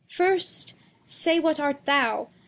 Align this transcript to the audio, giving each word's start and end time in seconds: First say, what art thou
First 0.09 0.73
say, 1.05 1.37
what 1.39 1.59
art 1.59 1.83
thou 1.85 2.29